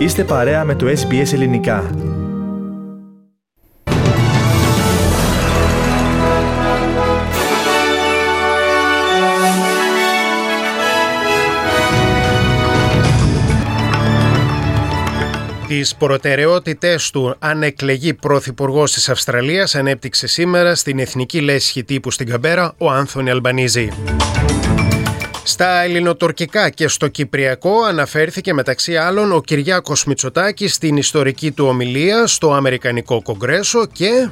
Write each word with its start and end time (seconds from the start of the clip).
Είστε 0.00 0.24
παρέα 0.24 0.64
με 0.64 0.74
το 0.74 0.86
SBS 0.86 1.32
Ελληνικά. 1.32 1.90
Τις 15.68 15.94
προτεραιότητες 15.94 17.10
του 17.10 17.36
αν 17.38 17.62
εκλεγεί 17.62 18.14
πρωθυπουργός 18.14 18.92
της 18.92 19.08
Αυστραλίας 19.08 19.74
ανέπτυξε 19.74 20.26
σήμερα 20.26 20.74
στην 20.74 20.98
Εθνική 20.98 21.40
Λέσχη 21.40 21.84
Τύπου 21.84 22.10
στην 22.10 22.28
Καμπέρα 22.28 22.74
ο 22.78 22.90
Άνθονι 22.90 23.30
Αλμπανίζη. 23.30 23.90
Στα 25.50 25.80
ελληνοτουρκικά 25.80 26.70
και 26.70 26.88
στο 26.88 27.08
κυπριακό 27.08 27.82
αναφέρθηκε 27.82 28.54
μεταξύ 28.54 28.96
άλλων 28.96 29.32
ο 29.32 29.40
Κυριάκος 29.40 30.04
Μητσοτάκης 30.04 30.74
στην 30.74 30.96
ιστορική 30.96 31.50
του 31.50 31.66
ομιλία 31.66 32.26
στο 32.26 32.52
Αμερικανικό 32.52 33.22
Κογκρέσο 33.22 33.86
και... 33.86 34.28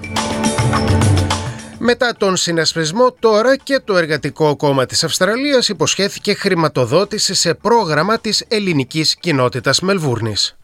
Μετά 1.79 2.15
τον 2.19 2.37
συνασπισμό 2.37 3.13
τώρα 3.13 3.57
και 3.57 3.81
το 3.85 3.97
Εργατικό 3.97 4.57
Κόμμα 4.57 4.87
της 4.87 5.05
Αυστραλίας 5.05 5.69
υποσχέθηκε 5.69 6.35
χρηματοδότηση 6.35 7.35
σε 7.35 7.55
πρόγραμμα 7.55 8.19
της 8.19 8.45
ελληνικής 8.49 9.17
κοινότητας 9.17 9.81
Μελβούρνης. 9.81 10.58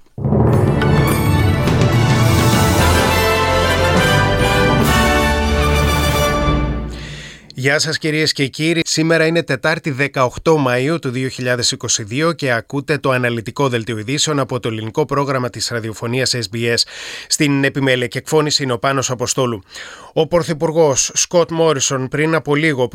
Γεια 7.65 7.79
σας 7.79 7.99
κυρίες 7.99 8.33
και 8.33 8.47
κύριοι. 8.47 8.81
Σήμερα 8.85 9.27
είναι 9.27 9.43
Τετάρτη 9.43 9.97
18 10.15 10.29
Μαΐου 10.45 11.01
του 11.01 11.13
2022 12.21 12.35
και 12.37 12.53
ακούτε 12.53 12.99
το 12.99 13.11
αναλυτικό 13.11 13.69
δελτίο 13.69 13.99
ειδήσεων 13.99 14.39
από 14.39 14.61
το 14.61 14.69
ελληνικό 14.69 15.05
πρόγραμμα 15.05 15.51
της 15.51 15.69
ραδιοφωνίας 15.69 16.35
SBS. 16.35 16.77
Στην 17.29 17.65
επιμέλεια 17.65 18.07
και 18.07 18.19
εκφώνηση 18.19 18.63
είναι 18.63 18.73
ο 18.73 18.79
Πάνος 18.79 19.11
Αποστόλου. 19.11 19.63
Ο 20.13 20.27
Πρωθυπουργός 20.27 21.11
Σκοτ 21.15 21.51
Μόρισον 21.51 22.09
πριν 22.09 22.35
από 22.35 22.55
λίγο 22.55 22.89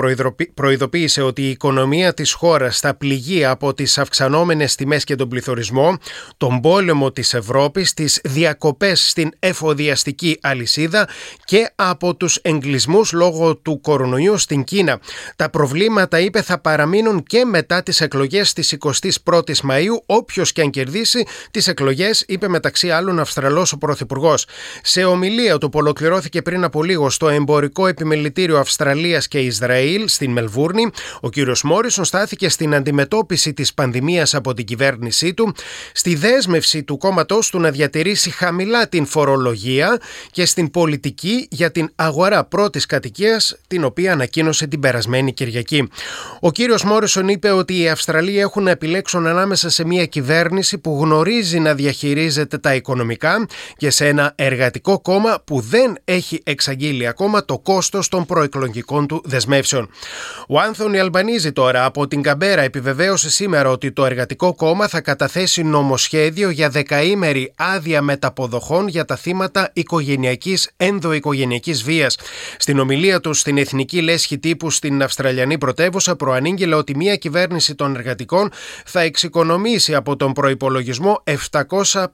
προειδοποίησε 0.54 1.22
ότι 1.22 1.42
η 1.42 1.50
οικονομία 1.50 2.14
της 2.14 2.32
χώρας 2.32 2.80
θα 2.80 2.96
πληγεί 2.96 3.46
από 3.46 3.74
τις 3.74 3.98
αυξανόμενες 3.98 4.76
τιμές 4.76 5.04
και 5.04 5.16
τον 5.16 5.30
πληθωρισμό, 5.30 5.98
τον 6.38 6.62
πόλεμο 6.62 7.12
της 7.12 7.34
Ευρώπης, 7.34 7.94
τις 7.94 8.22
διακοπές 8.24 9.10
στην 9.10 9.32
εφοδιαστική 9.40 10.38
αλυσίδα 10.42 11.08
και 11.46 11.72
από 11.76 12.16
τους 12.16 12.36
εγκλισμούς 12.36 13.12
λόγω 13.12 13.56
του 13.56 13.82
κορονοϊού 13.82 14.38
στην 14.38 14.59
Κίνα. 14.64 15.00
Τα 15.36 15.50
προβλήματα, 15.50 16.20
είπε, 16.20 16.42
θα 16.42 16.60
παραμείνουν 16.60 17.24
και 17.24 17.46
μετά 17.46 17.84
τις 17.84 18.02
εκλογές 18.02 18.54
της 18.54 18.78
21η 19.24 19.60
Μαου, 19.64 20.04
όποιος 20.06 20.52
και 20.52 20.62
αν 20.62 20.70
κερδίσει 20.70 21.26
τις 21.52 21.68
εκλογές, 21.68 22.24
είπε 22.28 22.48
μεταξύ 22.48 22.90
άλλων 22.90 23.20
Αυστραλός 23.20 23.72
ο 23.72 23.78
Πρωθυπουργός. 23.78 24.46
Σε 24.84 25.04
ομιλία 25.04 25.58
του 25.58 25.70
που 25.70 25.80
ολοκληρώθηκε 25.80 26.42
πριν 26.42 26.64
από 26.64 26.84
λίγο 26.84 27.10
στο 27.10 27.30
εμπορικό 27.30 27.88
επιμελητήριο 27.88 28.58
Αυστραλίας 28.58 29.28
και 29.28 29.40
Ισραήλ 29.40 30.08
στην 30.08 30.32
Μελβούρνη, 30.32 30.90
ο 31.22 31.30
κ. 31.30 31.36
Μόρισον 31.64 32.06
στάθηκε 32.06 32.50
στην 32.50 32.76
αντιμετώπιση 32.76 33.54
της 33.54 33.74
πανδημίας 33.74 34.34
από 34.34 34.54
την 34.54 34.66
κυβέρνησή 34.66 35.34
του, 35.34 35.54
στη 35.94 36.16
δέσμευση 36.16 36.84
του 36.84 36.98
κόμματός 36.98 37.50
του 37.50 37.60
να 37.60 37.72
διατηρήσει 37.72 38.30
χαμηλά 38.30 38.90
την 38.90 39.06
φορολογία 39.06 40.00
και 40.32 40.46
στην 40.46 40.72
πολιτική 40.72 41.48
για 41.52 41.72
την 41.72 41.92
αγορά 41.96 42.44
πρώτης 42.44 42.86
κατοικίας, 42.86 43.58
την 43.68 43.84
οποία 43.84 44.12
ανακοίνωσε 44.12 44.49
ανακοίνωσε 44.50 44.68
την 44.68 44.80
περασμένη 44.80 45.34
Κυριακή. 45.34 45.90
Ο 46.40 46.52
κύριος 46.52 46.84
Μόρισον 46.84 47.28
είπε 47.28 47.52
ότι 47.52 47.80
οι 47.80 47.90
Αυστραλοί 47.90 48.40
έχουν 48.40 48.64
να 48.64 48.72
επιλέξουν 48.72 49.28
ανάμεσα 49.28 49.70
σε 49.70 49.86
μια 49.86 50.06
κυβέρνηση 50.06 50.78
που 50.78 51.00
γνωρίζει 51.02 51.60
να 51.60 51.74
διαχειρίζεται 51.74 52.58
τα 52.58 52.76
οικονομικά 52.76 53.48
και 53.78 53.90
σε 53.90 54.08
ένα 54.08 54.34
εργατικό 54.36 55.02
κόμμα 55.02 55.42
που 55.46 55.60
δεν 55.60 55.98
έχει 56.04 56.42
εξαγγείλει 56.44 57.08
ακόμα 57.08 57.46
το 57.46 57.60
κόστος 57.60 58.08
των 58.08 58.26
προεκλογικών 58.26 59.08
του 59.08 59.22
δεσμεύσεων. 59.26 59.90
Ο 60.48 60.60
Άνθονι 60.60 61.00
Αλμπανίζη 61.00 61.52
τώρα 61.52 61.86
από 61.86 62.08
την 62.08 62.22
Καμπέρα 62.22 62.62
επιβεβαίωσε 62.62 63.30
σήμερα 63.30 63.70
ότι 63.70 63.92
το 63.92 64.06
εργατικό 64.06 64.56
κόμμα 64.56 64.88
θα 64.88 65.02
καταθέσει 65.02 65.64
νομοσχέδιο 65.64 66.50
για 66.50 66.70
δεκαήμερη 66.70 67.54
άδεια 67.56 68.02
μεταποδοχών 68.02 68.88
για 68.88 69.06
τα 69.06 69.16
θύματα 69.16 69.70
οικογενειακής 69.74 70.70
ενδοοικογενειακής 70.78 71.84
βίας. 71.84 72.18
Στην 72.58 72.80
ομιλία 72.80 73.20
τους 73.20 73.40
στην 73.40 73.58
Εθνική 73.58 74.02
Λέσχη 74.02 74.39
τύπου 74.40 74.70
στην 74.70 75.04
Αυστραλιανή 75.04 75.58
πρωτεύουσα 75.58 76.16
προανήγγειλε 76.16 76.76
ότι 76.76 76.96
μια 76.96 77.16
κυβέρνηση 77.16 77.76
των 77.76 77.96
εργατικών 77.96 78.52
θα 78.86 79.02
εξοικονομήσει 79.02 79.96
από 79.96 80.16
τον 80.16 80.34
προϋπολογισμό 80.34 81.24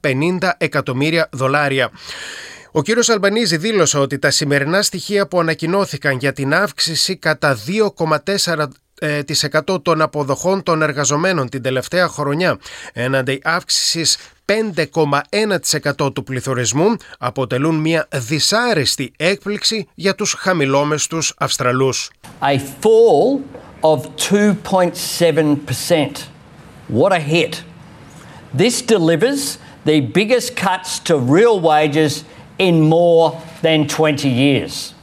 750 0.01 0.49
εκατομμύρια 0.57 1.29
δολάρια. 1.31 1.91
Ο 2.71 2.81
κύριος 2.81 3.09
Αλμπανίζη 3.09 3.57
δήλωσε 3.57 3.97
ότι 3.97 4.19
τα 4.19 4.29
σημερινά 4.29 4.81
στοιχεία 4.81 5.27
που 5.27 5.39
ανακοινώθηκαν 5.39 6.17
για 6.17 6.33
την 6.33 6.53
αύξηση 6.53 7.15
κατά 7.15 7.57
2,4 8.07 8.67
100 9.67 9.83
των 9.83 10.01
αποδοχών 10.01 10.63
των 10.63 10.81
εργαζομένων 10.81 11.49
την 11.49 11.61
τελευταία 11.61 12.07
χρονιά 12.07 12.57
έναντι 12.93 13.39
αύξησης 13.43 14.17
5,1% 14.45 16.13
του 16.13 16.23
πληθωρισμού 16.23 16.95
αποτελούν 17.17 17.75
μια 17.75 18.07
δυσάρεστη 18.13 19.11
έκπληξη 19.17 19.87
για 19.95 20.15
τους 20.15 20.33
χαμηλόμεστους 20.33 21.33
Αυστραλούς. 21.37 22.11
A 22.41 22.57
fall 22.81 23.39
of 23.81 24.15
2.7%. 24.15 26.29
What 26.87 27.11
a 27.11 27.19
hit. 27.19 27.63
This 28.57 28.81
delivers 28.81 29.57
the 29.85 30.01
biggest 30.01 30.55
cuts 30.55 30.99
to 31.07 31.17
real 31.17 31.59
wages 31.59 32.23
in 32.57 32.81
more 32.81 33.41
than 33.61 33.87
20 33.87 34.29
years. 34.29 34.93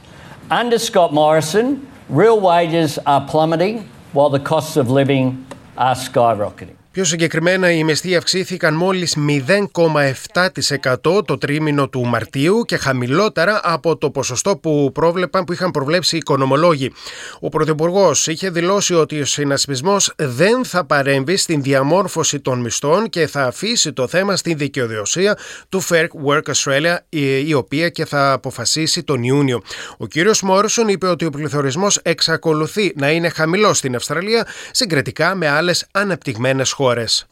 Under 0.49 0.79
Scott 0.79 1.13
Morrison, 1.13 1.87
real 2.09 2.39
wages 2.39 2.97
are 3.05 3.21
plummeting 3.31 3.89
while 4.13 4.29
the 4.29 4.39
costs 4.39 4.77
of 4.77 4.89
living 4.89 5.45
are 5.77 5.95
skyrocketing. 5.95 6.77
Πιο 6.93 7.03
συγκεκριμένα, 7.03 7.71
οι 7.71 7.83
μισθοί 7.83 8.15
αυξήθηκαν 8.15 8.73
μόλις 8.73 9.17
0,7% 9.27 11.25
το 11.25 11.37
τρίμηνο 11.37 11.89
του 11.89 12.05
Μαρτίου 12.05 12.63
και 12.65 12.77
χαμηλότερα 12.77 13.59
από 13.63 13.97
το 13.97 14.11
ποσοστό 14.11 14.57
που, 14.57 14.91
πρόβλεπαν, 14.93 15.43
που 15.43 15.53
είχαν 15.53 15.71
προβλέψει 15.71 16.15
οι 16.15 16.17
οικονομολόγοι. 16.17 16.91
Ο 17.39 17.49
Πρωθυπουργός 17.49 18.27
είχε 18.27 18.49
δηλώσει 18.49 18.93
ότι 18.93 19.21
ο 19.21 19.25
συνασπισμός 19.25 20.13
δεν 20.17 20.65
θα 20.65 20.85
παρέμβει 20.85 21.37
στην 21.37 21.61
διαμόρφωση 21.61 22.39
των 22.39 22.59
μισθών 22.59 23.09
και 23.09 23.27
θα 23.27 23.43
αφήσει 23.43 23.93
το 23.93 24.07
θέμα 24.07 24.35
στην 24.35 24.57
δικαιοδοσία 24.57 25.37
του 25.69 25.83
Fair 25.83 26.07
Work 26.25 26.41
Australia, 26.53 26.97
η 27.45 27.53
οποία 27.53 27.89
και 27.89 28.05
θα 28.05 28.31
αποφασίσει 28.31 29.03
τον 29.03 29.23
Ιούνιο. 29.23 29.61
Ο 29.97 30.07
κύριος 30.07 30.41
Μόρισον 30.41 30.87
είπε 30.87 31.07
ότι 31.07 31.25
ο 31.25 31.29
πληθωρισμός 31.29 31.97
εξακολουθεί 31.97 32.93
να 32.95 33.11
είναι 33.11 33.29
χαμηλός 33.29 33.77
στην 33.77 33.95
Αυστραλία 33.95 34.47
συγκριτικά 34.71 35.35
με 35.35 35.49
άλλες 35.49 35.87
αναπτυγμένες 35.91 36.71
χώρες. 36.71 36.81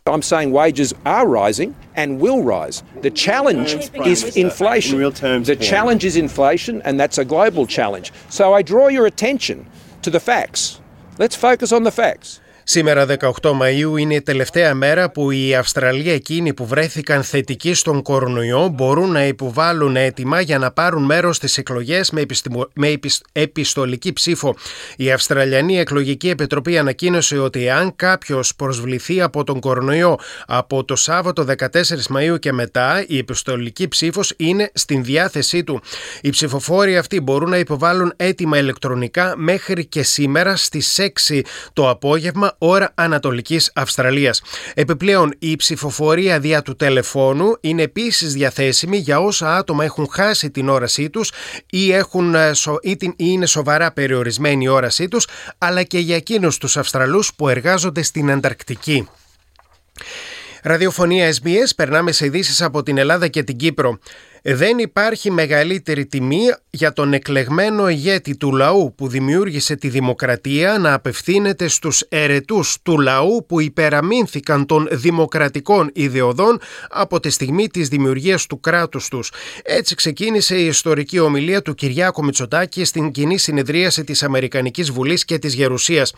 I'm 0.08 0.22
saying 0.22 0.52
wages 0.52 0.94
are 1.06 1.28
rising 1.28 1.76
and 1.96 2.20
will 2.20 2.42
rise. 2.44 2.84
The 3.02 3.12
challenge 3.12 3.74
is 4.06 4.38
inflation. 4.38 4.96
In 4.96 5.00
real 5.00 5.12
terms, 5.12 5.48
the 5.48 5.56
challenge 5.56 6.06
is 6.06 6.16
inflation, 6.16 6.82
and 6.84 7.00
that's 7.00 7.18
a 7.18 7.26
global 7.26 7.68
challenge. 7.68 8.14
So 8.30 8.54
I 8.54 8.62
draw 8.62 8.88
your 8.88 9.06
attention 9.06 9.66
to 10.04 10.10
the 10.10 10.20
facts. 10.20 10.80
Let's 11.18 11.36
focus 11.36 11.72
on 11.72 11.84
the 11.84 11.92
facts. 11.92 12.40
Σήμερα 12.74 13.06
18 13.20 13.32
Μαΐου 13.44 14.00
είναι 14.00 14.16
η 14.16 14.22
τελευταία 14.22 14.74
μέρα 14.74 15.12
που 15.12 15.32
οι 15.32 15.56
Αυστραλοί 15.56 16.12
εκείνοι 16.12 16.54
που 16.54 16.66
βρέθηκαν 16.66 17.24
θετικοί 17.24 17.74
στον 17.74 18.02
κορονοϊό 18.02 18.68
μπορούν 18.68 19.12
να 19.12 19.26
υποβάλουν 19.26 19.96
έτοιμα 19.96 20.42
για 20.42 20.58
να 20.58 20.72
πάρουν 20.72 21.04
μέρος 21.04 21.36
στις 21.36 21.58
εκλογές 21.58 22.12
με, 22.12 22.26
με 22.74 23.00
επιστολική 23.32 24.14
ψήφο. 24.14 24.56
Η 24.98 25.12
Αυστραλιανή 25.12 25.80
Εκλογική 25.80 26.30
Επιτροπή 26.30 26.78
ανακοίνωσε 26.78 27.38
ότι 27.38 27.70
αν 27.70 27.96
κάποιος 27.96 28.56
προσβληθεί 28.56 29.22
από 29.22 29.44
τον 29.44 29.60
κορονοϊό 29.60 30.20
από 30.48 30.84
το 30.84 30.96
Σάββατο 30.96 31.46
14 31.58 31.58
Μαΐου 32.16 32.40
και 32.40 32.52
μετά 32.52 33.04
η 33.08 33.18
επιστολική 33.18 33.88
ψήφος 33.88 34.34
είναι 34.38 34.72
στην 34.74 35.04
διάθεσή 35.04 35.64
του. 35.64 35.82
Οι 36.22 36.30
ψηφοφόροι 36.30 36.98
αυτοί 36.98 37.22
μπορούν 37.22 37.50
να 37.50 37.58
υποβάλουν 37.58 38.14
έτοιμα 38.16 38.58
ηλεκτρονικά 38.58 39.34
μέχρι 39.38 39.86
και 39.86 40.04
σήμερα 40.04 40.56
στις 40.56 41.00
6 41.30 41.42
το 41.74 41.90
απόγευμα 41.90 42.60
ώρα 42.64 42.92
Ανατολικής 42.96 43.72
Αυστραλίας. 43.76 44.42
Επιπλέον, 44.74 45.34
η 45.40 45.56
ψηφοφορία 45.56 46.40
δια 46.40 46.62
του 46.62 46.76
τηλεφώνου 46.76 47.58
είναι 47.62 47.82
επίσης 47.82 48.34
διαθέσιμη 48.34 48.98
για 48.98 49.20
όσα 49.20 49.56
άτομα 49.58 49.84
έχουν 49.84 50.08
χάσει 50.12 50.52
την 50.52 50.70
όρασή 50.70 51.10
τους 51.10 51.32
ή, 51.70 51.92
έχουν, 51.92 52.36
ε, 52.36 52.52
ή 52.82 52.98
είναι 53.16 53.46
σοβαρά 53.46 53.92
περιορισμένη 53.92 54.64
η 54.64 54.68
όρασή 54.68 55.08
τους, 55.08 55.28
αλλά 55.58 55.84
και 55.84 56.00
για 56.00 56.16
εκείνους 56.16 56.58
τους 56.58 56.78
Αυστραλούς 56.78 57.34
που 57.36 57.50
εργάζονται 57.50 58.02
στην 58.02 58.32
Ανταρκτική. 58.32 59.08
Ραδιοφωνία 60.64 61.34
SBS, 61.34 61.70
περνάμε 61.76 62.12
σε 62.12 62.26
ειδήσεις 62.26 62.62
από 62.62 62.84
την 62.84 62.98
Ελλάδα 62.98 63.28
και 63.28 63.44
την 63.44 63.58
Κύπρο. 63.58 64.00
Δεν 64.44 64.78
υπάρχει 64.78 65.32
μεγαλύτερη 65.32 66.06
τιμή 66.06 66.54
για 66.70 66.94
τον 66.94 67.14
εκλεγμένο 67.14 67.90
ηγέτη 67.90 68.38
του 68.38 68.54
λαού 68.54 68.94
που 68.96 69.08
δημιούργησε 69.08 69.76
τη 69.76 69.90
δημοκρατία 69.90 70.78
να 70.78 70.94
απευθύνεται 70.94 71.68
στους 71.68 72.02
ερετούς 72.10 72.78
του 72.84 73.00
λαού 73.00 73.46
που 73.48 73.62
υπεραμείνθηκαν 73.62 74.66
των 74.66 74.88
δημοκρατικών 74.92 75.90
ιδεωδών 75.94 76.60
από 76.90 77.20
τη 77.20 77.30
στιγμή 77.30 77.68
της 77.68 77.88
δημιουργίας 77.88 78.46
του 78.46 78.60
κράτους 78.60 79.08
τους. 79.08 79.32
Έτσι 79.64 79.96
ξεκίνησε 79.96 80.56
η 80.56 80.66
ιστορική 80.66 81.20
ομιλία 81.20 81.62
του 81.62 81.74
Κυριάκου 81.74 82.24
Μητσοτάκη 82.24 82.86
στην 82.86 83.12
κοινή 83.12 83.38
συνεδρίαση 83.38 84.04
της 84.04 84.24
Αμερικανικής 84.24 84.92
Βουλής 84.92 85.26
και 85.26 85.38
της 85.38 85.54
Γερουσίας. 85.54 86.14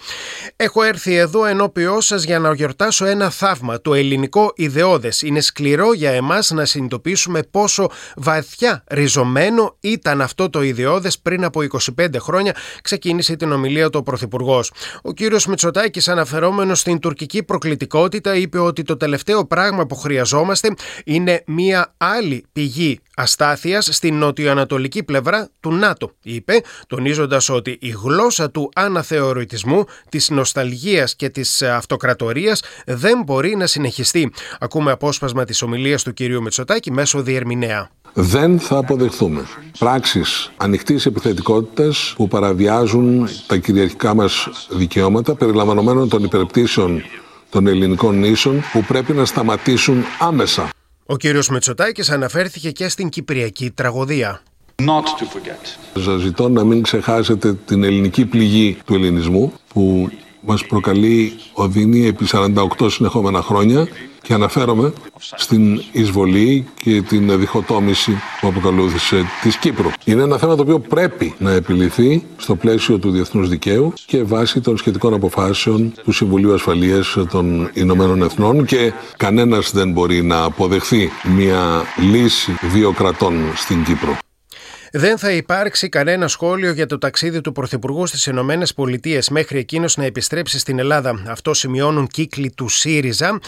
Έχω 0.56 0.84
έρθει 0.84 1.16
εδώ 1.16 1.46
ενώπιό 1.46 2.02
σας 2.02 2.24
για 2.24 2.40
να 2.40 2.54
γιορτάσω 2.54 3.06
ένα 3.06 3.30
θαύμα, 3.30 3.82
το 3.82 3.94
ελληνικό 3.94 4.54
ιδεώδες. 4.56 5.22
Είναι 5.22 5.42
σκληρό 5.42 5.94
για 5.94 6.12
εμάς 6.12 6.52
να 6.52 6.66
συνειδητοποιήσουμε 6.66 7.44
πόσο 7.52 7.90
βαθιά 8.16 8.84
ριζωμένο 8.88 9.76
ήταν 9.80 10.22
αυτό 10.22 10.50
το 10.50 10.62
ιδεώδε 10.62 11.12
πριν 11.22 11.44
από 11.44 11.62
25 12.00 12.08
χρόνια, 12.18 12.56
ξεκίνησε 12.82 13.36
την 13.36 13.52
ομιλία 13.52 13.90
του 13.90 14.00
ο 14.00 14.04
Πρωθυπουργός. 14.04 14.72
Ο 15.02 15.12
κύριος 15.12 15.46
Μητσοτάκης, 15.46 16.08
αναφερόμενος 16.08 16.80
στην 16.80 17.00
τουρκική 17.00 17.44
προκλητικότητα, 17.44 18.36
είπε 18.36 18.60
ότι 18.60 18.84
το 18.84 18.98
τελευταίο 18.98 19.46
πράγμα 19.46 19.86
που 19.86 19.96
χρειαζόμαστε 19.96 20.74
είναι 21.06 21.44
μία 21.46 21.94
άλλη 21.98 22.46
πηγή 22.54 23.00
αστάθειας 23.16 23.88
στην 23.92 24.16
νοτιοανατολική 24.16 25.04
πλευρά 25.04 25.50
του 25.60 25.72
ΝΑΤΟ, 25.74 26.12
είπε, 26.24 26.62
τονίζοντας 26.88 27.50
ότι 27.50 27.78
η 27.82 27.90
γλώσσα 27.90 28.52
του 28.52 28.70
αναθεωρητισμού, 28.76 29.84
της 30.10 30.30
νοσταλγίας 30.30 31.16
και 31.16 31.30
της 31.30 31.62
αυτοκρατορίας 31.62 32.62
δεν 32.86 33.22
μπορεί 33.24 33.56
να 33.56 33.68
συνεχιστεί. 33.68 34.34
Ακούμε 34.60 34.92
απόσπασμα 34.92 35.46
της 35.46 35.62
ομιλίας 35.62 36.04
του 36.04 36.14
κυρίου 36.14 36.42
Μητσοτάκη 36.42 36.92
μέσω 36.92 37.22
διερμηνέα. 37.22 37.90
Δεν 38.14 38.60
θα 38.60 38.78
αποδεχθούμε 38.78 39.46
πράξεις 39.80 40.52
ανοιχτής 40.58 41.06
επιθετικότητας 41.06 42.14
που 42.18 42.28
παραβιάζουν 42.28 43.28
τα 43.48 43.58
κυριαρχικά 43.58 44.14
μας 44.14 44.50
δικαιώματα 44.70 45.36
περιλαμβανομένων 45.36 46.10
των 46.10 46.24
υπερπτήσεων 46.24 47.04
των 47.50 47.68
ελληνικών 47.68 48.20
νήσων 48.20 48.62
που 48.72 48.84
πρέπει 48.84 49.14
να 49.14 49.26
σταματήσουν 49.26 50.04
άμεσα. 50.20 50.70
Ο 51.06 51.18
κύριος 51.18 51.50
Μετσοτάκης 51.50 52.10
αναφέρθηκε 52.10 52.72
και 52.72 52.88
στην 52.88 53.10
Κυπριακή 53.10 53.72
τραγωδία. 53.72 54.42
Not 54.76 54.86
to 54.86 56.02
Σας 56.02 56.22
ζητώ 56.22 56.50
να 56.50 56.64
μην 56.64 56.82
ξεχάσετε 56.82 57.54
την 57.54 57.84
ελληνική 57.84 58.26
πληγή 58.26 58.78
του 58.86 58.94
ελληνισμού 58.94 59.54
που 59.74 60.10
μας 60.42 60.66
προκαλεί 60.66 61.34
οδύνη 61.54 62.08
επί 62.08 62.26
48 62.32 62.66
συνεχόμενα 62.90 63.42
χρόνια 63.42 63.88
και 64.24 64.34
αναφέρομαι 64.34 64.94
στην 65.18 65.82
εισβολή 65.92 66.66
και 66.76 67.02
την 67.02 67.40
διχοτόμηση 67.40 68.12
που 68.42 68.48
αποκαλούθησε 68.48 69.26
της 69.42 69.58
Κύπρου. 69.58 69.90
Είναι 70.04 70.22
ένα 70.22 70.38
θέμα 70.38 70.56
το 70.56 70.62
οποίο 70.62 70.80
πρέπει 70.80 71.34
να 71.38 71.52
επιληθεί 71.52 72.24
στο 72.38 72.56
πλαίσιο 72.56 72.98
του 72.98 73.12
διεθνούς 73.12 73.50
δικαίου 73.50 73.94
και 74.06 74.24
βάσει 74.24 74.62
των 74.62 74.78
σχετικών 74.78 75.14
αποφάσεων 75.14 75.94
του 76.04 76.12
Συμβουλίου 76.12 76.54
Ασφαλείας 76.54 77.18
των 77.32 77.70
Ηνωμένων 77.74 78.22
Εθνών 78.22 78.66
και 78.66 78.94
κανένας 79.18 79.72
δεν 79.72 79.92
μπορεί 79.92 80.22
να 80.22 80.44
αποδεχθεί 80.44 81.10
μια 81.36 81.84
λύση 82.12 82.52
δύο 82.74 82.92
κρατών 82.92 83.34
στην 83.56 83.84
Κύπρο. 83.84 84.18
Δεν 84.96 85.18
θα 85.18 85.32
υπάρξει 85.32 85.90
κανένα 85.90 86.28
σχόλιο 86.28 86.72
για 86.72 86.86
το 86.86 86.98
ταξίδι 86.98 87.42
του 87.42 87.52
Πρωθυπουργού 87.52 88.08
στις 88.08 88.26
Ηνωμένες 88.26 88.74
Πολιτείες 88.74 89.30
μέχρι 89.30 89.60
εκείνος 89.60 89.98
να 89.98 90.06
επιστρέψει 90.06 90.60
στην 90.60 90.80
Ελλάδα. 90.80 91.24
Αυτό 91.28 91.54
σημειώνουν 91.54 92.08
κύκλοι 92.08 92.52
του 92.56 92.70
ΣΥΡΙΖΑ 92.70 93.40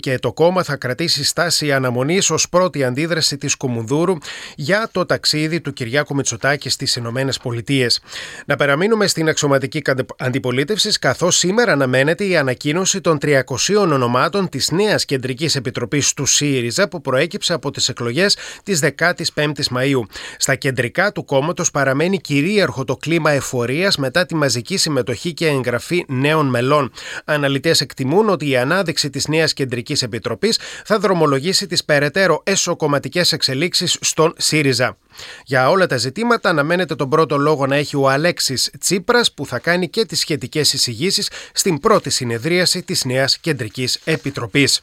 και 0.00 0.18
το 0.18 0.32
κόμμα 0.32 0.62
θα 0.62 0.76
κρατήσει 0.76 1.24
στάση 1.24 1.72
αναμονής 1.72 2.30
ως 2.30 2.48
πρώτη 2.48 2.84
αντίδραση 2.84 3.36
της 3.36 3.54
Κουμουνδούρου 3.54 4.16
για 4.56 4.88
το 4.92 5.06
ταξίδι 5.06 5.60
του 5.60 5.72
Κυριάκου 5.72 6.14
Μητσοτάκη 6.14 6.68
στις 6.68 6.96
Ηνωμένες 6.96 7.38
Πολιτείες. 7.38 8.00
Να 8.46 8.56
παραμείνουμε 8.56 9.06
στην 9.06 9.28
αξιωματική 9.28 9.82
αντιπολίτευσης, 10.18 10.98
καθώς 10.98 11.36
σήμερα 11.36 11.72
αναμένεται 11.72 12.24
η 12.24 12.36
ανακοίνωση 12.36 13.00
των 13.00 13.18
300 13.18 13.42
ονομάτων 13.76 14.48
της 14.48 14.70
νέας 14.70 15.04
Κεντρικής 15.04 15.56
Επιτροπής 15.56 16.12
του 16.12 16.26
ΣΥΡΙΖΑ 16.26 16.88
που 16.88 17.00
προέκυψε 17.00 17.52
από 17.52 17.70
τις 17.70 17.88
εκλογές 17.88 18.36
της 18.62 18.80
15η 18.80 19.68
Μαου. 19.70 20.06
Στα 20.38 20.58
κεντρικά 20.60 21.12
του 21.12 21.24
κόμματος 21.24 21.70
παραμένει 21.70 22.20
κυρίαρχο 22.20 22.84
το 22.84 22.96
κλίμα 22.96 23.30
εφορίας 23.30 23.96
μετά 23.96 24.26
τη 24.26 24.34
μαζική 24.34 24.76
συμμετοχή 24.76 25.34
και 25.34 25.46
εγγραφή 25.46 26.04
νέων 26.08 26.46
μελών. 26.46 26.92
Αναλυτές 27.24 27.80
εκτιμούν 27.80 28.28
ότι 28.28 28.48
η 28.48 28.56
ανάδειξη 28.56 29.10
της 29.10 29.28
νέας 29.28 29.52
Κεντρικής 29.52 30.02
Επιτροπής 30.02 30.58
θα 30.84 30.98
δρομολογήσει 30.98 31.66
τις 31.66 31.84
περαιτέρω 31.84 32.42
εσωκομματικές 32.44 33.32
εξελίξεις 33.32 33.96
στον 34.00 34.34
ΣΥΡΙΖΑ. 34.36 34.96
Για 35.44 35.70
όλα 35.70 35.86
τα 35.86 35.96
ζητήματα 35.96 36.48
αναμένεται 36.48 36.94
τον 36.94 37.08
πρώτο 37.08 37.36
λόγο 37.36 37.66
να 37.66 37.76
έχει 37.76 37.96
ο 37.96 38.08
Αλέξης 38.08 38.70
Τσίπρας, 38.80 39.32
που 39.32 39.46
θα 39.46 39.58
κάνει 39.58 39.88
και 39.88 40.04
τις 40.04 40.18
σχετικές 40.18 40.72
εισηγήσεις 40.72 41.30
στην 41.52 41.80
πρώτη 41.80 42.10
συνεδρίαση 42.10 42.82
της 42.82 43.04
νέας 43.04 43.38
Κεντρικής 43.38 43.98
Επιτροπής. 44.04 44.80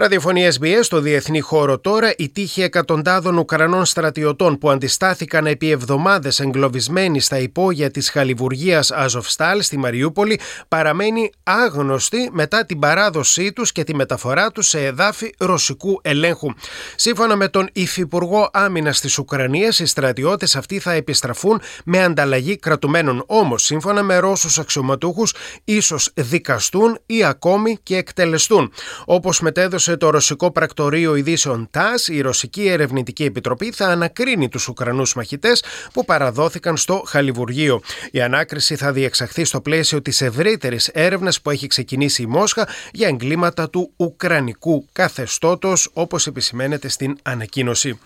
Ραδιοφωνία 0.00 0.52
SBS 0.52 0.78
στο 0.80 1.00
διεθνή 1.00 1.40
χώρο 1.40 1.78
τώρα, 1.78 2.12
η 2.16 2.28
τύχη 2.28 2.62
εκατοντάδων 2.62 3.38
Ουκρανών 3.38 3.84
στρατιωτών 3.84 4.58
που 4.58 4.70
αντιστάθηκαν 4.70 5.46
επί 5.46 5.70
εβδομάδες 5.70 6.40
εγκλωβισμένοι 6.40 7.20
στα 7.20 7.38
υπόγεια 7.38 7.90
της 7.90 8.10
χαλιβουργίας 8.10 8.90
Αζοφστάλ 8.90 9.62
στη 9.62 9.78
Μαριούπολη 9.78 10.40
παραμένει 10.68 11.30
άγνωστη 11.42 12.28
μετά 12.32 12.66
την 12.66 12.78
παράδοσή 12.78 13.52
τους 13.52 13.72
και 13.72 13.84
τη 13.84 13.94
μεταφορά 13.94 14.50
τους 14.50 14.68
σε 14.68 14.84
εδάφη 14.84 15.34
ρωσικού 15.38 16.00
ελέγχου. 16.02 16.52
Σύμφωνα 16.96 17.36
με 17.36 17.48
τον 17.48 17.68
Υφυπουργό 17.72 18.50
Άμυνας 18.52 19.00
της 19.00 19.18
Ουκρανίας, 19.18 19.78
οι 19.78 19.86
στρατιώτες 19.86 20.56
αυτοί 20.56 20.78
θα 20.78 20.92
επιστραφούν 20.92 21.60
με 21.84 22.02
ανταλλαγή 22.02 22.56
κρατουμένων. 22.56 23.24
Όμως, 23.26 23.64
σύμφωνα 23.64 24.02
με 24.02 24.18
Ρώσους 24.18 24.58
αξιωματούχους, 24.58 25.34
ίσως 25.64 26.10
δικαστούν 26.14 26.98
ή 27.06 27.24
ακόμη 27.24 27.78
και 27.82 27.96
εκτελεστούν. 27.96 28.72
Όπως 29.04 29.40
μετέδωσε 29.40 29.86
το 29.96 30.10
ρωσικό 30.10 30.50
πρακτορείο 30.50 31.14
ειδήσεων 31.14 31.68
ΤΑΣ, 31.70 32.08
η 32.08 32.20
Ρωσική 32.20 32.66
Ερευνητική 32.66 33.24
Επιτροπή 33.24 33.72
θα 33.72 33.86
ανακρίνει 33.86 34.48
τους 34.48 34.68
Ουκρανούς 34.68 35.14
μαχητές 35.14 35.62
που 35.92 36.04
παραδόθηκαν 36.04 36.76
στο 36.76 37.02
Χαλιβουργείο. 37.06 37.80
Η 38.10 38.20
ανάκριση 38.20 38.76
θα 38.76 38.92
διεξαχθεί 38.92 39.44
στο 39.44 39.60
πλαίσιο 39.60 40.02
της 40.02 40.20
ευρύτερης 40.20 40.88
έρευνας 40.88 41.40
που 41.40 41.50
έχει 41.50 41.66
ξεκινήσει 41.66 42.22
η 42.22 42.26
Μόσχα 42.26 42.68
για 42.92 43.08
εγκλήματα 43.08 43.70
του 43.70 43.90
Ουκρανικού 43.96 44.86
καθεστώτος, 44.92 45.90
όπως 45.92 46.26
επισημαίνεται 46.26 46.88
στην 46.88 47.18
ανακοίνωση. 47.22 47.98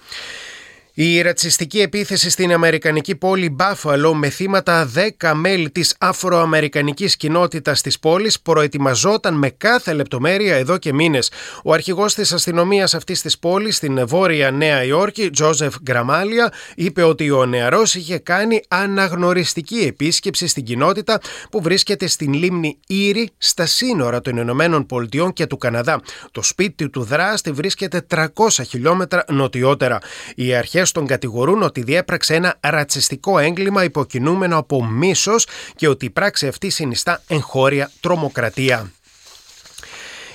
Η 0.94 1.20
ρατσιστική 1.20 1.80
επίθεση 1.80 2.30
στην 2.30 2.52
Αμερικανική 2.52 3.16
πόλη 3.16 3.50
Μπάφαλο 3.50 4.14
με 4.14 4.28
θύματα 4.28 4.90
10 5.20 5.32
μέλη 5.34 5.70
της 5.70 5.96
αφροαμερικανικής 5.98 7.16
κοινότητας 7.16 7.80
της 7.80 7.98
πόλης 7.98 8.40
προετοιμαζόταν 8.40 9.34
με 9.34 9.50
κάθε 9.50 9.92
λεπτομέρεια 9.92 10.56
εδώ 10.56 10.78
και 10.78 10.92
μήνες. 10.92 11.30
Ο 11.64 11.72
αρχηγός 11.72 12.14
της 12.14 12.32
αστυνομίας 12.32 12.94
αυτής 12.94 13.20
της 13.20 13.38
πόλης 13.38 13.76
στην 13.76 14.06
Βόρεια 14.06 14.50
Νέα 14.50 14.84
Υόρκη, 14.84 15.30
Τζόζεφ 15.30 15.74
Γκραμάλια, 15.82 16.52
είπε 16.74 17.02
ότι 17.02 17.30
ο 17.30 17.46
νεαρός 17.46 17.94
είχε 17.94 18.18
κάνει 18.18 18.60
αναγνωριστική 18.68 19.78
επίσκεψη 19.78 20.46
στην 20.46 20.64
κοινότητα 20.64 21.20
που 21.50 21.62
βρίσκεται 21.62 22.06
στην 22.06 22.32
λίμνη 22.32 22.78
Ήρη 22.86 23.30
στα 23.38 23.66
σύνορα 23.66 24.20
των 24.20 24.36
Ηνωμένων 24.36 24.86
Πολιτειών 24.86 25.32
και 25.32 25.46
του 25.46 25.56
Καναδά. 25.56 26.00
Το 26.30 26.42
σπίτι 26.42 26.88
του 26.88 27.02
δράστη 27.02 27.52
βρίσκεται 27.52 28.06
300 28.14 28.26
χιλιόμετρα 28.68 29.24
νοτιότερα. 29.28 29.98
Οι 30.34 30.54
τον 30.90 31.06
κατηγορούν 31.06 31.62
ότι 31.62 31.82
διέπραξε 31.82 32.34
ένα 32.34 32.56
ρατσιστικό 32.60 33.38
έγκλημα 33.38 33.84
υποκινούμενο 33.84 34.58
από 34.58 34.84
μίσος 34.84 35.46
και 35.76 35.88
ότι 35.88 36.04
η 36.04 36.10
πράξη 36.10 36.46
αυτή 36.46 36.70
συνιστά 36.70 37.22
εγχώρια 37.26 37.90
τρομοκρατία. 38.00 38.92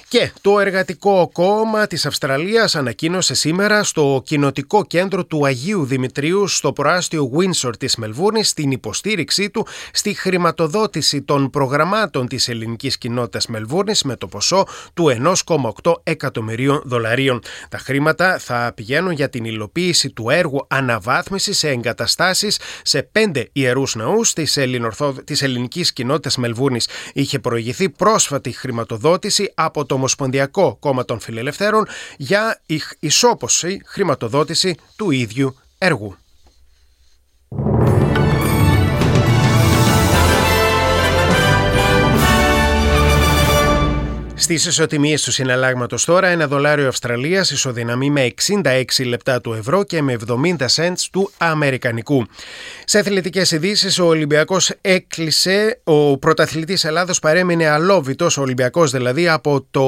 Και 0.10 0.32
το 0.42 0.60
Εργατικό 0.60 1.30
Κόμμα 1.34 1.88
της 1.88 2.06
Αυστραλίας 2.06 2.76
ανακοίνωσε 2.76 3.34
σήμερα 3.34 3.84
στο 3.84 4.22
κοινοτικό 4.26 4.86
κέντρο 4.86 5.26
του 5.26 5.46
Αγίου 5.46 5.86
Δημητρίου 5.86 6.48
στο 6.48 6.74
προάστιο 6.74 7.32
Windsor 7.38 7.72
της 7.80 7.96
Μελβούρνης 7.96 8.54
την 8.54 8.72
υποστήριξή 8.72 9.50
του 9.50 9.68
στη 9.92 10.14
χρηματοδότηση 10.14 11.22
των 11.22 11.50
προγραμμάτων 11.50 12.28
της 12.28 12.50
ελληνικής 12.50 12.98
κοινότητας 12.98 13.48
Μελβούρνης 13.48 14.04
με 14.04 14.16
το 14.16 14.28
ποσό 14.28 14.68
του 14.94 15.34
1,8 15.84 15.94
εκατομμυρίων 16.04 16.82
δολαρίων. 16.86 17.42
Τα 17.70 17.78
χρήματα 17.78 18.38
θα 18.38 18.72
πηγαίνουν 18.76 19.12
για 19.12 19.30
την 19.30 19.46
υλοποίηση 19.46 20.10
του 20.10 20.30
έργου 20.30 20.66
αναβάθμισης 20.68 21.58
σε 21.58 21.70
εγκαταστάσεις 21.70 22.60
σε 22.82 23.04
πέντε 23.04 23.50
ιερούς 23.54 23.96
ναούς 23.96 24.34
της, 24.34 24.58
Ελληνορθο... 24.58 25.16
της 25.24 25.42
ελληνικής 25.42 25.94
κοινότητας 25.94 26.38
Μελβούρνης. 26.38 26.88
Είχε 27.14 27.40
προηγηθεί 27.40 27.90
πρόσφατη 27.90 28.52
χρηματοδότηση 28.52 29.52
από 29.56 29.86
το 29.86 29.97
Ομοσπονδιακό 29.98 30.78
Κόμμα 30.80 31.06
των 31.06 31.20
Φιλελευθέρων 31.20 31.88
για 32.18 32.62
ισόποση 33.00 33.82
χρηματοδότηση 33.86 34.76
του 34.96 35.12
ίδιου 35.12 35.56
έργου. 35.78 36.16
Στις 44.48 44.66
ισοτιμίες 44.66 45.22
του 45.22 45.32
συναλλάγματος 45.32 46.06
τώρα, 46.06 46.28
ένα 46.28 46.48
δολάριο 46.48 46.88
Αυστραλίας 46.88 47.52
ισοδυναμεί 47.52 48.10
με 48.10 48.22
66 48.24 49.06
λεπτά 49.06 49.42
του 49.42 49.54
ευρώ 49.54 49.84
και 49.84 50.02
με 50.02 50.18
70 50.28 50.56
cents 50.76 51.08
του 51.12 51.32
Αμερικανικού. 51.38 52.26
Σε 52.86 53.00
αθλητικές 53.00 53.52
ειδήσεις, 53.52 54.00
ο 54.00 54.06
Ολυμπιακός 54.06 54.72
έκλεισε. 54.82 55.82
Ο 55.84 56.18
πρωταθλητής 56.18 56.84
Ελλάδος 56.84 57.20
παρέμεινε 57.20 57.68
αλόβητος, 57.68 58.38
ο 58.38 58.42
Ολυμπιακός 58.42 58.92
δηλαδή, 58.92 59.28
από 59.28 59.66
το 59.72 59.82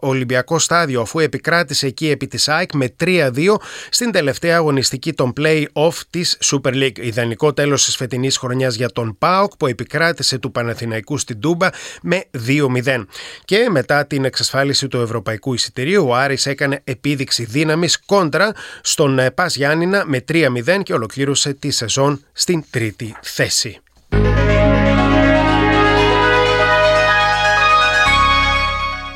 Ολυμπιακό 0.00 0.58
στάδιο, 0.58 1.00
αφού 1.00 1.18
επικράτησε 1.18 1.86
εκεί 1.86 2.10
επί 2.10 2.26
της 2.26 2.48
ΑΕΚ 2.48 2.74
με 2.74 2.94
3-2 3.04 3.60
στην 3.90 4.12
τελευταία 4.12 4.56
αγωνιστική 4.56 5.12
των 5.12 5.32
play-off 5.40 5.94
της 6.10 6.38
Super 6.44 6.74
League. 6.74 6.98
Ιδανικό 6.98 7.52
τέλος 7.52 7.84
της 7.84 7.96
φετινής 7.96 8.36
χρονιάς 8.36 8.74
για 8.74 8.88
τον 8.88 9.16
ΠΑΟΚ 9.18 9.56
που 9.56 9.66
επικράτησε 9.66 10.38
του 10.38 10.52
Παναθηναϊκού 10.52 11.18
στην 11.18 11.40
Τούμπα 11.40 11.68
με 12.02 12.24
2-0. 12.32 13.06
Και 13.44 13.66
μετά 13.70 13.90
την 14.06 14.24
εξασφάλιση 14.24 14.88
του 14.88 15.00
ευρωπαϊκού 15.00 15.54
εισιτηρίου, 15.54 16.06
ο 16.08 16.14
Άρης 16.14 16.46
έκανε 16.46 16.80
επίδειξη 16.84 17.44
δύναμης 17.44 18.00
κόντρα 18.04 18.52
στον 18.82 19.18
ε, 19.18 19.30
Πας 19.30 19.56
Γιάννηνα 19.56 20.04
με 20.06 20.24
3-0 20.32 20.80
και 20.82 20.94
ολοκλήρωσε 20.94 21.52
τη 21.52 21.70
σεζόν 21.70 22.24
στην 22.32 22.64
τρίτη 22.70 23.16
θέση. 23.22 23.80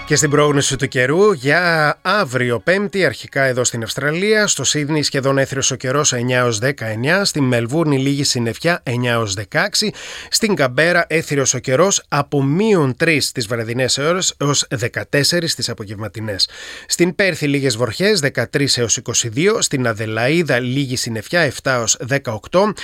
Και 0.07 0.17
στην 0.17 0.31
πρόγνωση 0.31 0.77
του 0.77 0.89
καιρού 0.89 1.33
για 1.33 1.99
αύριο 2.03 2.61
Πέμπτη, 2.61 3.05
αρχικά 3.05 3.43
εδώ 3.43 3.65
στην 3.65 3.83
Αυστραλία, 3.83 4.47
στο 4.47 4.65
Σίδνη 4.65 5.03
σχεδόν 5.03 5.39
έθριος 5.39 5.71
ο 5.71 5.75
καιρός 5.75 6.13
9 6.15 6.19
έως 6.29 6.59
19, 6.63 7.21
στη 7.25 7.41
Μελβούρνη 7.41 7.99
λίγη 7.99 8.25
συννεφιά 8.25 8.83
9 8.85 8.91
έως 9.05 9.35
16, 9.53 9.91
στην 10.31 10.55
Καμπέρα 10.55 11.05
έθριος 11.09 11.55
ο 11.55 11.59
καιρός 11.59 12.03
από 12.09 12.43
μείον 12.43 12.95
3 13.05 13.19
τις 13.33 13.47
βραδινές 13.47 13.99
ώρες 13.99 14.35
έως 14.37 14.67
14 14.69 15.55
τις 15.55 15.69
απογευματινές. 15.69 16.49
Στην 16.87 17.15
Πέρθη 17.15 17.47
λίγες 17.47 17.77
βροχές 17.77 18.21
13 18.21 18.77
έως 18.77 18.97
22, 18.97 19.57
στην 19.59 19.87
Αδελαίδα 19.87 20.59
λίγη 20.59 20.97
συννεφιά 20.97 21.53
7 21.63 21.73
έως 21.73 21.97
18, 21.97 22.75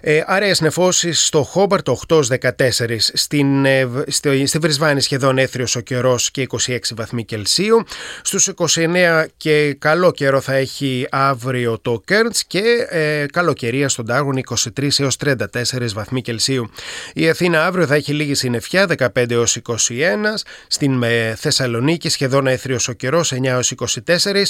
ε, 0.00 0.20
αραιές 0.26 0.60
νεφώσεις 0.60 1.26
στο 1.26 1.42
Χόμπαρτ 1.42 1.88
8 1.88 2.14
έως 2.14 2.28
14, 2.28 3.10
στην, 3.12 3.64
ε, 3.64 3.88
στη, 4.06 4.46
στη 4.46 4.58
Βρισβάνη 4.58 5.00
σχεδόν 5.00 5.38
έθριος 5.38 5.76
ο 5.76 5.80
καιρός 5.80 6.30
και 6.30 6.42
20 6.42 6.61
26 6.66 6.78
βαθμοί 6.94 7.24
Κελσίου. 7.24 7.84
Στους 8.22 8.48
29 8.74 9.24
και 9.36 9.76
καλό 9.78 10.10
καιρό 10.10 10.40
θα 10.40 10.54
έχει 10.54 11.06
αύριο 11.10 11.78
το 11.78 12.02
Κέρντς 12.04 12.44
και 12.44 12.86
ε, 12.88 13.26
καλοκαιρία 13.26 13.88
στον 13.88 14.06
Τάγων 14.06 14.40
23 14.78 14.88
έως 14.98 15.16
34 15.24 15.36
βαθμοί 15.94 16.22
Κελσίου. 16.22 16.70
Η 17.14 17.28
Αθήνα 17.28 17.66
αύριο 17.66 17.86
θα 17.86 17.94
έχει 17.94 18.12
λίγη 18.12 18.34
συννεφιά 18.34 18.86
15 19.14 19.30
έως 19.30 19.58
21, 19.68 19.74
στην 20.66 21.02
ε, 21.02 21.34
Θεσσαλονίκη 21.34 22.08
σχεδόν 22.08 22.46
έθριος 22.46 22.88
ο 22.88 22.92
καιρός 22.92 23.32
9 23.34 23.44
έως 23.44 23.74
24, 23.76 24.42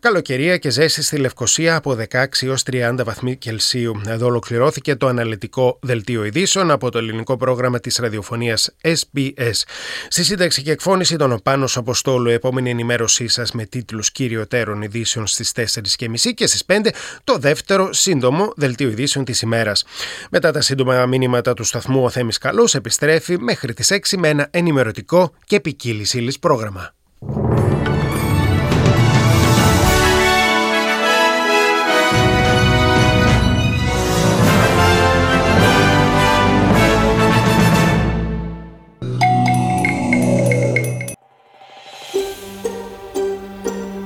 καλοκαιρία 0.00 0.56
και 0.56 0.70
ζέστη 0.70 1.02
στη 1.02 1.16
Λευκοσία 1.16 1.76
από 1.76 1.96
16 2.12 2.24
έως 2.40 2.62
30 2.72 2.94
βαθμοί 3.04 3.36
Κελσίου. 3.36 4.00
Εδώ 4.06 4.26
ολοκληρώθηκε 4.26 4.96
το 4.96 5.06
αναλυτικό 5.06 5.78
δελτίο 5.82 6.24
ειδήσεων 6.24 6.70
από 6.70 6.90
το 6.90 6.98
ελληνικό 6.98 7.36
πρόγραμμα 7.36 7.80
της 7.80 7.96
ραδιοφωνίας 7.96 8.74
SBS. 8.82 9.62
Στη 10.08 10.24
σύνταξη 10.24 10.62
και 10.62 10.70
εκφώνηση 10.70 11.16
των 11.16 11.32
Πάνος 11.52 11.76
Αποστόλου, 11.76 12.30
επόμενη 12.30 12.70
ενημέρωσή 12.70 13.28
σας 13.28 13.52
με 13.52 13.64
τίτλους 13.64 14.12
κυριωτέρων 14.12 14.82
ειδήσεων 14.82 15.26
στις 15.26 15.52
4.30 15.52 16.34
και 16.34 16.46
στις 16.46 16.64
5 16.66 16.92
το 17.24 17.38
δεύτερο 17.38 17.92
σύντομο 17.92 18.52
δελτίο 18.56 18.88
ειδήσεων 18.88 19.24
της 19.24 19.40
ημέρας. 19.40 19.84
Μετά 20.30 20.52
τα 20.52 20.60
σύντομα 20.60 21.06
μήνυματα 21.06 21.54
του 21.54 21.64
σταθμού 21.64 22.04
ο 22.04 22.10
Θέμης 22.10 22.38
Καλός 22.38 22.74
επιστρέφει 22.74 23.38
μέχρι 23.38 23.74
τις 23.74 23.90
6 23.90 24.16
με 24.18 24.28
ένα 24.28 24.48
ενημερωτικό 24.50 25.32
και 25.44 25.60
ποικίλης 25.60 26.38
πρόγραμμα. 26.38 26.94